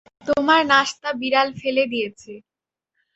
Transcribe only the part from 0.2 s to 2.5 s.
তোমার নাশতা তো বিড়াল ফেলে দিয়েছে।